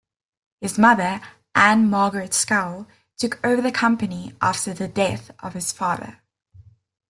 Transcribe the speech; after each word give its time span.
His 0.61 0.79
mother 0.79 1.21
Ane-Margrethe 1.55 2.31
Skou 2.33 2.87
took 3.19 3.39
over 3.45 3.61
the 3.61 3.71
company 3.71 4.33
after 4.41 4.73
the 4.73 4.87
death 4.87 5.29
of 5.43 5.53
his 5.53 5.71
father. 5.71 6.23